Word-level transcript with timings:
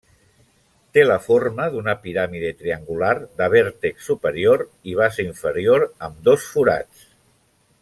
Té 0.97 1.01
la 1.09 1.17
forma 1.25 1.67
d'una 1.75 1.93
piràmide 2.05 2.49
triangular 2.63 3.11
de 3.43 3.51
vèrtex 3.57 4.09
superior 4.13 4.65
i 4.93 4.97
base 5.03 5.27
inferior, 5.29 5.87
amb 6.09 6.25
dos 6.31 6.49
forats. 6.57 7.07